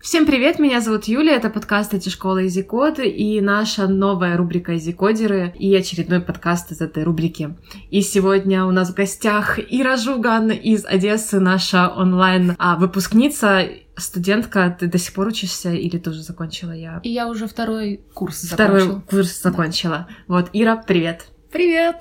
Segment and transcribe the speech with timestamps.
[0.00, 5.52] Всем привет, меня зовут Юля, это подкаст «Эти школы Изикод» и наша новая рубрика «Изикодеры»
[5.58, 7.54] и очередной подкаст из этой рубрики.
[7.90, 14.96] И сегодня у нас в гостях Ира Жуган из Одессы, наша онлайн-выпускница, студентка, ты до
[14.96, 16.72] сих пор учишься или ты уже закончила?
[16.72, 17.00] Я...
[17.02, 19.02] И я уже второй курс Второй закончила.
[19.10, 20.08] курс закончила.
[20.28, 21.26] Вот, Ира, привет.
[21.52, 22.00] Привет!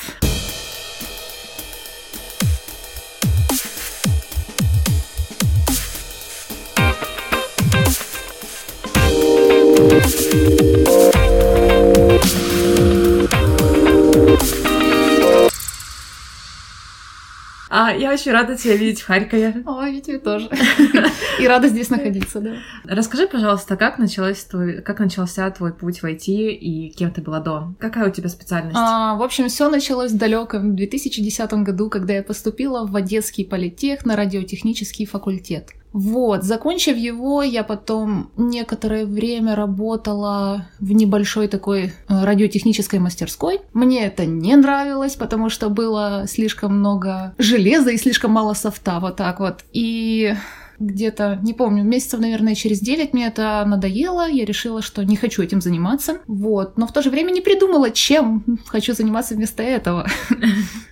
[17.91, 19.63] Я очень рада тебя видеть в Харькове.
[19.65, 20.49] Ой, я тебе тоже.
[21.39, 22.53] И рада здесь находиться, да.
[22.83, 27.39] Расскажи, пожалуйста, как, началось твой, как начался твой путь в IT и кем ты была
[27.39, 27.73] до?
[27.79, 28.77] Какая у тебя специальность?
[28.77, 34.05] А, в общем, все началось в далеком 2010 году, когда я поступила в Одесский политех
[34.05, 35.69] на радиотехнический факультет.
[35.91, 43.61] Вот, закончив его, я потом некоторое время работала в небольшой такой э, радиотехнической мастерской.
[43.73, 49.15] Мне это не нравилось, потому что было слишком много железа и слишком мало софта, вот
[49.15, 49.65] так вот.
[49.73, 50.35] И
[50.79, 55.41] где-то, не помню, месяцев, наверное, через 9 мне это надоело, я решила, что не хочу
[55.41, 60.07] этим заниматься, вот, но в то же время не придумала, чем хочу заниматься вместо этого.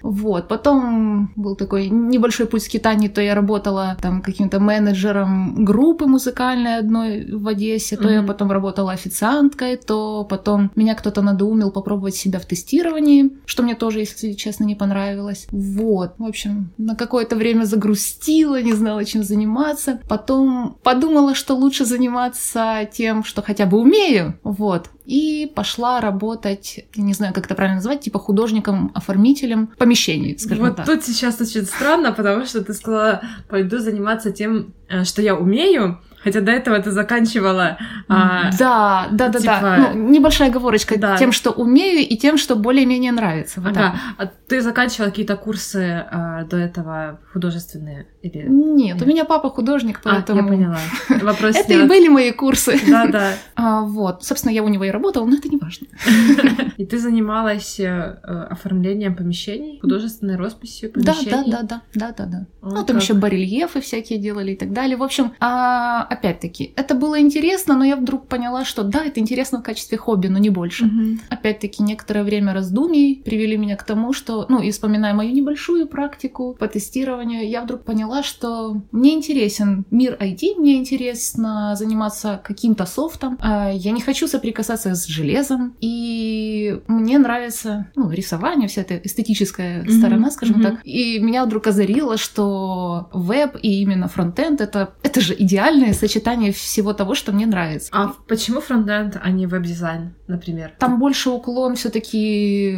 [0.03, 6.77] Вот, потом был такой небольшой путь скитаний, то я работала там каким-то менеджером группы музыкальной
[6.77, 12.39] одной в Одессе, то я потом работала официанткой, то потом меня кто-то надоумил попробовать себя
[12.39, 15.47] в тестировании, что мне тоже, если честно, не понравилось.
[15.51, 20.07] Вот, в общем, на какое-то время загрустила, не знала, чем заниматься, заниматься.
[20.07, 24.39] Потом подумала, что лучше заниматься тем, что хотя бы умею.
[24.43, 24.89] Вот.
[25.05, 30.85] И пошла работать, не знаю, как это правильно назвать, типа художником-оформителем помещений, скажем вот так.
[30.85, 36.01] тут сейчас очень странно, потому что ты сказала, пойду заниматься тем, э, что я умею,
[36.23, 37.77] Хотя до этого ты заканчивала...
[38.07, 39.59] А, да, да, да, типа...
[39.61, 39.91] да.
[39.93, 40.97] Ну, небольшая оговорочка.
[40.97, 41.17] Да.
[41.17, 43.61] Тем, что умею, и тем, что более-менее нравится.
[43.61, 43.95] Вот ага.
[44.17, 44.27] так.
[44.27, 48.07] А ты заканчивала какие-то курсы а, до этого художественные?
[48.21, 48.45] Или...
[48.47, 50.39] Нет, у меня папа художник, поэтому...
[50.39, 50.79] А, я поняла.
[51.21, 52.79] Вопрос Это и были мои курсы.
[52.87, 53.31] Да, да.
[53.55, 54.23] А, вот.
[54.23, 55.87] Собственно, я у него и работала, но это не важно.
[56.77, 61.51] И ты занималась э, оформлением помещений, художественной росписью Да, помещений?
[61.51, 62.47] да, да, да, да, да, да.
[62.61, 64.95] О, Ну, там еще барельефы всякие делали и так далее.
[64.95, 69.59] В общем, а, опять-таки, это было интересно, но я вдруг поняла, что да, это интересно
[69.59, 70.85] в качестве хобби, но не больше.
[70.85, 71.21] Мгм.
[71.29, 76.55] Опять-таки, некоторое время раздумий привели меня к тому, что, ну, и вспоминая мою небольшую практику
[76.59, 83.37] по тестированию, я вдруг поняла, что мне интересен мир IT, мне интересно заниматься каким-то софтом,
[83.41, 89.83] а я не хочу соприкасаться с железом, и мне нравится, ну, рисование, вся эта эстетическая
[89.83, 90.63] Мгм, сторона, скажем мгм.
[90.63, 90.79] так.
[90.83, 96.93] И меня вдруг озарило, что веб и именно фронтенд это, это же идеальное сочетание всего
[96.93, 97.89] того, что мне нравится.
[97.93, 100.71] А почему фронтенд, а не веб-дизайн, например?
[100.79, 102.77] Там больше уклон все-таки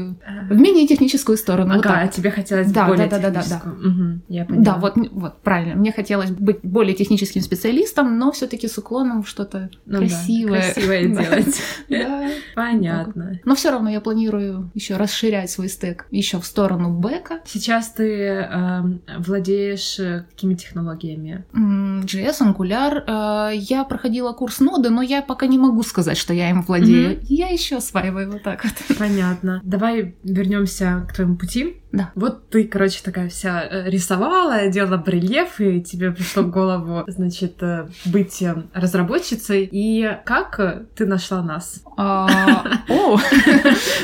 [0.49, 1.75] в менее техническую сторону.
[1.75, 2.03] вот Ага, так.
[2.05, 3.75] а тебе хотелось Да, более да, да, да, да, техническую.
[3.75, 4.63] Мгм, Я поняла.
[4.63, 5.75] Да, вот, вот, правильно.
[5.75, 10.61] Мне хотелось быть более техническим специалистом, но все-таки с уклоном что-то Ну да, красивое.
[10.73, 11.23] красивое Да.
[11.23, 11.61] делать.
[11.89, 12.29] Да.
[12.55, 13.39] Понятно.
[13.45, 17.39] Но все равно я планирую еще расширять свой стек еще в сторону бэка.
[17.45, 21.45] Сейчас ты эм, владеешь э, какими технологиями?
[21.53, 23.03] JS, Angular.
[23.09, 27.19] Э, Я проходила курс ноды, но я пока не могу сказать, что я им владею.
[27.23, 28.73] Я еще осваиваю вот так вот.
[28.97, 29.61] Понятно.
[29.63, 31.77] Давай вернемся к твоему пути.
[31.91, 32.11] Да.
[32.13, 37.63] Вот ты, короче, такая вся э, рисовала, делала барельеф, и тебе пришло в голову, значит,
[37.63, 38.43] э, быть
[38.73, 39.67] разработчицей.
[39.71, 41.81] И как ты нашла нас?
[41.97, 43.17] А, О,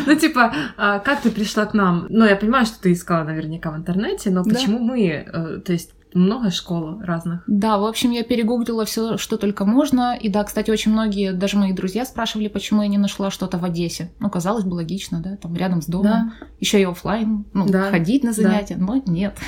[0.08, 2.08] Ну, типа, а, как ты пришла к нам?
[2.10, 5.62] Ну, я понимаю, что ты искала наверняка в интернете, но почему мы?
[5.66, 7.44] То есть много школ разных.
[7.46, 10.18] Да, в общем, я перегуглила все, что только можно.
[10.18, 13.66] И да, кстати, очень многие, даже мои друзья спрашивали, почему я не нашла что-то в
[13.66, 14.12] Одессе.
[14.20, 16.34] Ну, казалось бы, логично, да, там рядом с домом.
[16.60, 18.42] Еще и оффлайн, ну, Да, ходить на да.
[18.42, 19.38] занятия, но нет.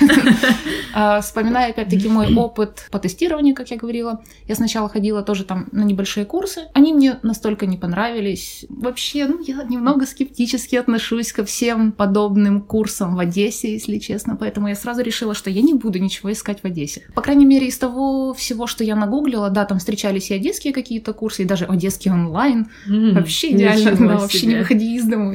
[0.94, 5.68] А, Вспоминая, опять-таки, мой опыт по тестированию, как я говорила, я сначала ходила тоже там
[5.70, 6.62] на небольшие курсы.
[6.74, 8.64] Они мне настолько не понравились.
[8.68, 14.36] Вообще, ну, я немного скептически отношусь ко всем подобным курсам в Одессе, если честно.
[14.36, 17.02] Поэтому я сразу решила, что я не буду ничего искать в Одессе.
[17.14, 21.12] По крайней мере, из того всего, что я нагуглила, да, там встречались и одесские какие-то
[21.12, 22.68] курсы, и даже одесский онлайн.
[22.86, 25.34] Вообще идеально, да, вообще не выходи из дому.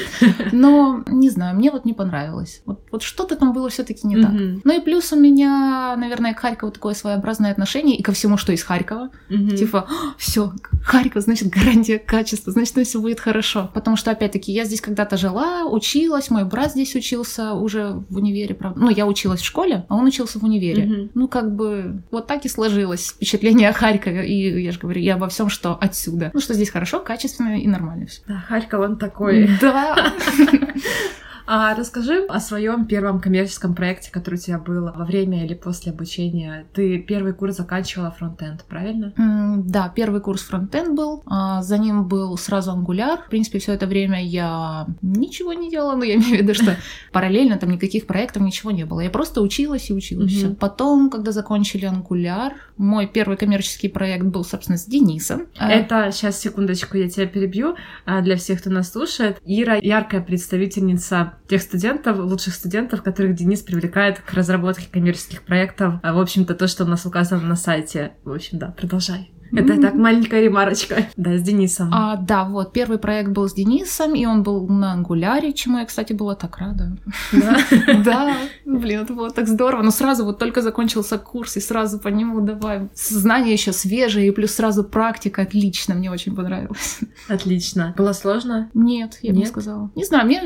[0.52, 2.62] Но, не знаю, мне вот не понравилось.
[2.66, 4.32] Вот, вот что-то там было все таки не так.
[4.32, 4.62] Мгм.
[4.64, 8.52] Ну и плюс у меня, наверное, к Харькову такое своеобразное отношение и ко всему, что
[8.52, 9.10] из Харькова.
[9.28, 9.56] Мгм.
[9.56, 9.86] Типа,
[10.18, 13.70] все, Харьков, значит, гарантия качества, значит, все будет хорошо.
[13.74, 18.54] Потому что, опять-таки, я здесь когда-то жила, училась, мой брат здесь учился уже в универе,
[18.54, 18.80] правда.
[18.80, 20.63] Ну, я училась в школе, а он учился в универе.
[20.72, 20.86] Универе.
[20.86, 21.10] Мгм.
[21.14, 24.26] Ну, как бы, вот так и сложилось впечатление о Харькове.
[24.26, 26.30] И я же говорю, и обо всем, что отсюда.
[26.32, 28.22] Ну, что здесь хорошо, качественно и нормально все.
[28.26, 29.48] Да, Харьков он такой.
[29.60, 30.12] Да.
[31.46, 35.92] А расскажи о своем первом коммерческом проекте, который у тебя был во время или после
[35.92, 36.66] обучения.
[36.72, 39.12] Ты первый курс заканчивала фронтенд, правильно?
[39.18, 43.20] М, Да, первый курс фронтенд был, а за ним был сразу ангуляр.
[43.22, 46.76] В принципе, все это время я ничего не делала, но я имею в виду, что
[47.12, 49.00] параллельно там никаких проектов, ничего не было.
[49.00, 50.32] Я просто училась и училась.
[50.32, 50.54] Всё.
[50.54, 55.42] Потом, когда закончили ангуляр, мой первый коммерческий проект был, собственно, с Денисом.
[55.58, 57.76] А, Это, сейчас, секундочку, я тебя перебью.
[58.06, 63.60] А, Для всех, кто нас слушает, Ира яркая представительница тех студентов, лучших студентов, которых Денис
[63.60, 65.94] привлекает к разработке коммерческих проектов.
[66.02, 68.14] А, В общем-то, то, что у нас указано на сайте.
[68.24, 69.33] В общем, да, продолжай.
[69.52, 71.06] Это так, маленькая ремарочка.
[71.16, 71.90] Да, с Денисом.
[71.92, 75.86] А, да, вот, первый проект был с Денисом, и он был на ангуляре, чему я,
[75.86, 76.96] кстати, была так рада.
[77.32, 77.56] Да?
[78.04, 79.82] Да, блин, это было так здорово.
[79.82, 82.88] Но сразу вот только закончился курс, и сразу по нему давай.
[82.94, 85.42] Знания еще свежие, и плюс сразу практика.
[85.42, 87.00] Отлично, мне очень понравилось.
[87.28, 87.94] Отлично.
[87.96, 88.70] Было сложно?
[88.74, 89.90] Нет, я бы не сказала.
[89.94, 90.42] Не знаю, мне,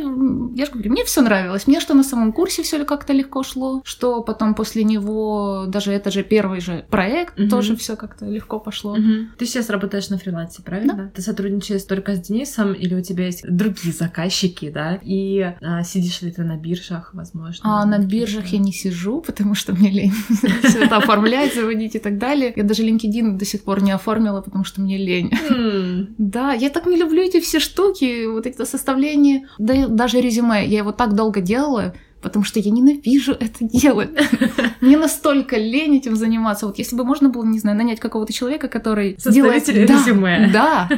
[0.57, 1.67] я же говорю, мне все нравилось.
[1.67, 6.11] Мне что на самом курсе все как-то легко шло, что потом после него, даже это
[6.11, 8.88] же первый же проект, тоже все как-то легко пошло.
[8.97, 9.31] Мгм.
[9.39, 11.11] Ты сейчас работаешь на фрилансе, правильно?
[11.15, 14.99] Ты сотрудничаешь только с Денисом или у тебя есть другие заказчики, да?
[15.03, 17.61] И а, сидишь ли ты на биржах, возможно?
[17.65, 20.13] А на биржах я не сижу, потому что мне лень
[20.63, 22.53] все это оформлять, заводить и так далее.
[22.57, 25.31] Я даже LinkedIn до сих пор не оформила, потому что мне лень.
[25.51, 30.67] М, Да, я так не люблю эти все штуки, вот это составление, да даже резюме.
[30.67, 34.11] Я его так долго делала, потому что я ненавижу это делать.
[34.81, 36.67] Мне настолько лень этим заниматься.
[36.67, 39.67] Вот если бы можно было, не знаю, нанять какого-то человека, который делает...
[39.69, 40.51] Да, резюме.
[40.53, 40.89] Да.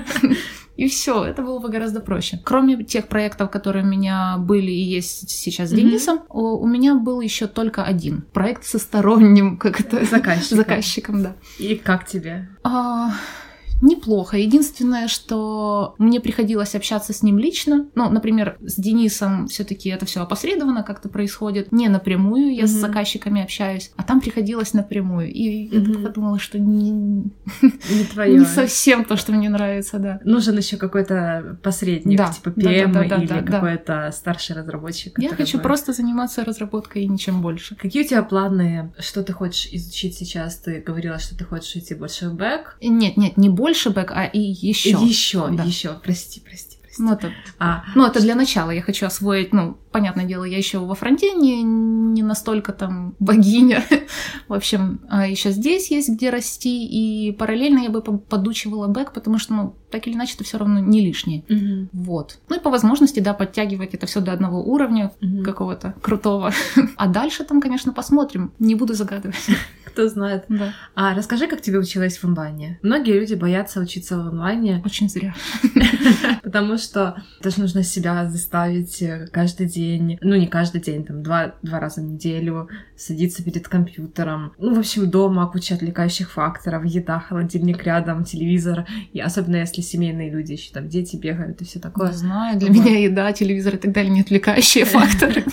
[0.76, 2.40] И все, это было бы гораздо проще.
[2.42, 5.72] Кроме тех проектов, которые у меня были и есть сейчас с.
[5.72, 10.56] Денисом, у у меня был еще только один проект со сторонним, как это Заказчиком.
[10.56, 11.36] заказчиком, да.
[11.58, 12.48] И как тебе?
[12.62, 13.12] А,
[13.80, 14.36] Неплохо.
[14.36, 17.86] Единственное, что мне приходилось общаться с ним лично.
[17.94, 21.72] Ну, например, с Денисом все-таки это все опосредованно как-то происходит.
[21.72, 22.80] Не напрямую, я с Мгм.
[22.80, 25.32] заказчиками общаюсь, а там приходилось напрямую.
[25.32, 25.92] И Мгм.
[26.02, 27.30] я подумала, что не, Не
[28.12, 28.38] твое.
[28.38, 30.20] не совсем то, что мне нравится, да.
[30.24, 33.52] Нужен еще какой-то посредник, Да, типа да, да, PM да, да, или да, да.
[33.52, 35.18] какой-то старший разработчик.
[35.18, 37.76] Я хочу будет- просто заниматься разработкой и ничем больше.
[37.76, 38.92] Какие у тебя планы?
[38.98, 40.56] Что ты хочешь изучить сейчас?
[40.58, 42.76] Ты говорила, что ты хочешь идти больше в бэк.
[42.82, 44.90] Нет, нет, не больше бэк, а и еще.
[44.90, 45.64] Еще, Да.
[45.64, 45.94] еще.
[46.02, 47.02] Прости, прости, прости.
[47.02, 48.70] Ну, это А, Ну, это для начала.
[48.70, 53.82] Я хочу освоить, ну, понятное дело, я еще во фронте не, не настолько там богиня.
[54.48, 59.38] В общем, еще здесь есть где расти, и параллельно я бы по- подучивала бэк, потому
[59.38, 61.44] что, ну, так или иначе, это все равно не лишнее.
[61.48, 62.38] мгм, Вот.
[62.48, 65.42] Ну и по возможности, да, подтягивать это все до одного уровня мгм.
[65.44, 66.52] какого-то крутого.
[66.96, 68.52] А дальше там, конечно, посмотрим.
[68.58, 69.36] Не буду загадывать.
[69.84, 70.44] Кто знает.
[70.48, 70.72] Да.
[70.94, 72.78] А расскажи, как тебе училась в онлайне?
[72.82, 75.34] Многие люди боятся учиться в онлайне, Очень зря.
[76.42, 79.79] потому что это же нужно себя заставить э, каждый день,
[80.20, 84.52] ну не каждый день, там два, два раза в неделю садиться перед компьютером.
[84.58, 90.30] Ну, в общем, дома куча отвлекающих факторов, еда, холодильник рядом, телевизор, и особенно если семейные
[90.30, 92.08] люди еще там дети бегают и все такое.
[92.08, 92.76] Не знаю, для Вот.
[92.76, 95.44] меня еда, телевизор и так далее не отвлекающие факторы.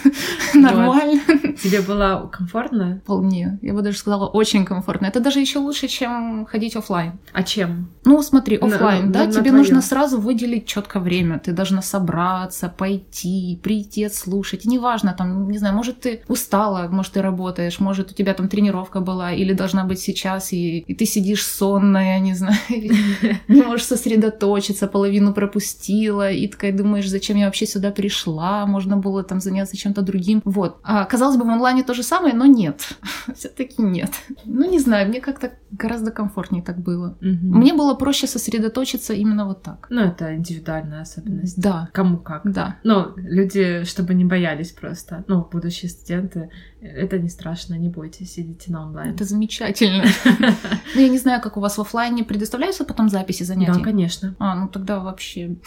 [0.54, 1.22] Нормально.
[1.62, 3.02] Тебе было комфортно?
[3.04, 3.60] Вполне.
[3.62, 5.06] Я бы даже сказала, очень комфортно.
[5.08, 7.14] Это даже еще лучше, чем ходить оффлайн.
[7.34, 7.90] А чем?
[8.06, 11.40] Ну, смотри, на- да, тебе нужно сразу выделить четко время.
[11.40, 14.66] Ты должна собраться, пойти, прийти, отслушать.
[14.66, 18.48] И неважно, там, не знаю, может, ты устала, может, ты работаешь, может, у тебя там
[18.48, 22.58] тренировка была или должна быть сейчас, и, и ты сидишь сонная, не знаю,
[23.48, 29.24] не можешь сосредоточиться, половину пропустила, и такая думаешь, зачем я вообще сюда пришла, можно было
[29.24, 30.42] там заняться чем-то другим.
[30.46, 30.80] Вот.
[30.84, 32.98] А, казалось бы, в онлайне то же самое, но нет.
[33.36, 34.12] Все-таки нет.
[34.46, 37.18] Ну, не знаю, мне как-то гораздо комфортнее так было.
[37.22, 37.58] Мгм.
[37.60, 39.88] Мне было проще сосредоточиться именно вот так.
[39.90, 41.62] Ну, это индивидуальная особенность.
[41.62, 42.42] Да, Кому как.
[42.52, 42.78] да.
[42.84, 45.24] Ну, люди, чтобы не боялись просто.
[45.28, 46.50] Ну, будущие студенты,
[46.82, 49.14] это не страшно, не бойтесь, идите на онлайн.
[49.14, 50.06] Это замечательно.
[50.96, 53.82] Ну, я не знаю, как у вас в оффлайне предоставляются потом записи Да, занятий?
[53.84, 54.36] конечно.
[54.40, 55.58] А, ну тогда вообще...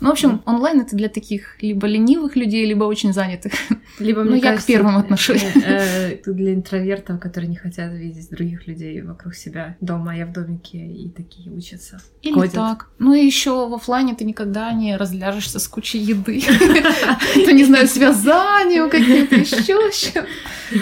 [0.00, 3.52] Ну, в общем, онлайн это для таких либо ленивых людей, либо очень занятых.
[3.98, 5.42] Либо, Ну, мне я к первым отношусь.
[5.54, 10.32] э, э, для интровертов, которые не хотят видеть других людей вокруг себя дома, я в
[10.32, 12.00] домике, и такие учатся.
[12.22, 12.88] Или так.
[12.98, 16.42] Ну и еще в оффлайне ты никогда не разляжешься с кучей еды.
[17.34, 20.24] Ты не знаю, с вязанием каким-то, еще чем.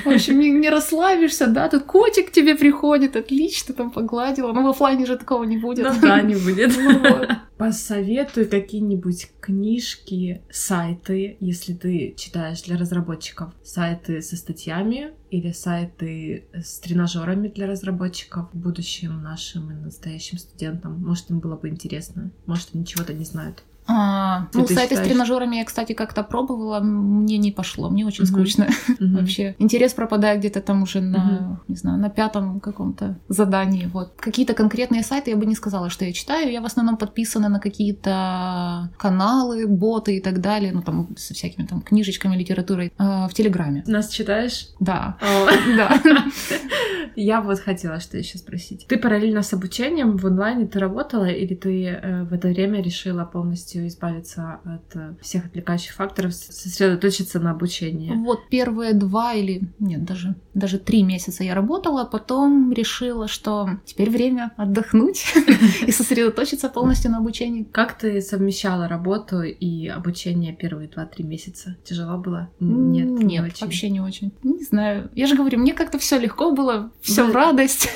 [0.05, 4.53] В общем, не, не расслабишься, да, тут котик к тебе приходит, отлично, там погладила.
[4.53, 5.87] Но в оффлайне же такого не будет.
[5.87, 6.77] Ну да, не будет.
[6.77, 7.29] Ну вот.
[7.57, 13.53] Посоветуй какие-нибудь книжки, сайты, если ты читаешь для разработчиков.
[13.65, 21.03] Сайты со статьями или сайты с тренажерами для разработчиков, будущим нашим и настоящим студентам.
[21.03, 22.31] Может, им было бы интересно.
[22.47, 23.65] Может, они чего-то не знают.
[23.89, 25.07] А, ну, сайты считаешь?
[25.07, 28.27] с тренажерами я, кстати, как-то пробовала, мне не пошло, мне очень uh-huh.
[28.27, 28.69] скучно.
[28.99, 29.21] Uh-huh.
[29.21, 29.55] Вообще.
[29.59, 31.57] Интерес пропадает где-то там уже на, uh-huh.
[31.69, 33.87] не знаю, на пятом каком-то задании.
[33.93, 34.13] Вот.
[34.19, 36.51] Какие-то конкретные сайты я бы не сказала, что я читаю.
[36.51, 41.67] Я в основном подписана на какие-то каналы, боты и так далее, ну, там, со всякими
[41.67, 43.85] там книжечками, литературой э, в Телеграме.
[43.87, 44.69] Нас читаешь?
[44.81, 45.17] Да.
[45.77, 46.01] Да.
[47.17, 48.87] Я вот хотела что еще спросить.
[48.89, 53.25] Ты параллельно с обучением в онлайне ты работала или ты э, в это время решила
[53.25, 58.13] полностью полностью избавиться от э, всех отвлекающих факторов, сосредоточиться на обучении?
[58.15, 64.11] Вот первые два или нет, даже, даже три месяца я работала, потом решила, что теперь
[64.11, 65.25] время отдохнуть
[65.87, 67.65] и сосредоточиться полностью на обучении.
[67.65, 71.77] Как ты совмещала работу и обучение первые два-три месяца?
[71.85, 72.49] Тяжело было?
[72.61, 74.33] Нет, нет, не вообще не очень.
[74.43, 75.11] Не знаю.
[75.15, 77.91] Я же говорю, мне как-то все легко было, все в радость.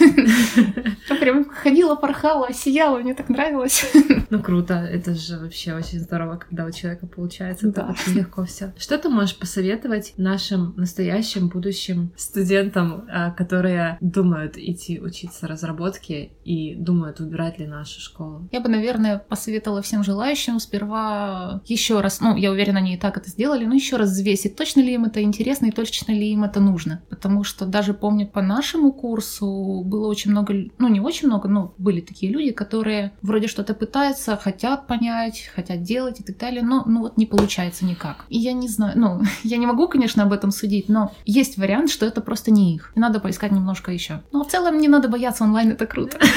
[1.21, 3.85] Прям ходила, порхала, сияла, мне так нравилось.
[4.31, 7.83] Ну круто, это же вообще очень здорово, когда у человека получается да.
[7.83, 8.73] так очень легко все.
[8.79, 16.75] Что ты можешь посоветовать нашим настоящим будущим студентам, а, которые думают идти учиться разработке и
[16.75, 18.49] думают, выбирать ли нашу школу?
[18.52, 23.17] Я бы, наверное, посоветовала всем желающим сперва еще раз, ну, я уверена, они и так
[23.17, 26.45] это сделали, но еще раз взвесить, точно ли им это интересно и точно ли им
[26.45, 27.02] это нужно.
[27.09, 31.75] Потому что даже помню по нашему курсу было очень много, ну, не очень много, но
[31.79, 36.85] были такие люди, которые вроде что-то пытаются, хотят понять, хотят делать и так далее, но
[36.87, 38.25] ну вот не получается никак.
[38.28, 41.90] И я не знаю, ну, я не могу, конечно, об этом судить, но есть вариант,
[41.90, 42.92] что это просто не их.
[42.95, 44.23] И надо поискать немножко еще.
[44.33, 46.19] Но в целом не надо бояться, онлайн это круто.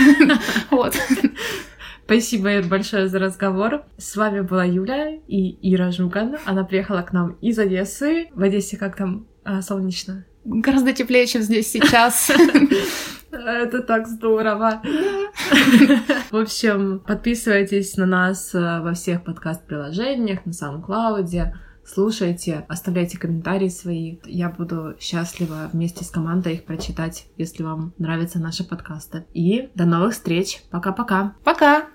[0.72, 0.96] Вот.
[2.05, 3.84] Спасибо большое за разговор.
[3.98, 6.38] С вами была Юля и Ира Жуган.
[6.46, 8.27] Она приехала к нам из Одессы.
[8.34, 10.25] В Одессе как там а, солнечно?
[10.44, 12.32] Гораздо теплее, чем здесь сейчас.
[13.32, 14.82] Это так здорово.
[16.32, 21.54] В общем, подписывайтесь на нас э, во всех подкаст-приложениях, на SoundCloud,
[21.86, 24.18] слушайте, оставляйте комментарии свои.
[24.25, 29.25] Я буду счастлива вместе с командой их прочитать, если вам нравятся наши подкасты.
[29.34, 30.64] И до новых встреч.
[30.72, 31.36] Пока-пока.
[31.44, 31.84] Пока!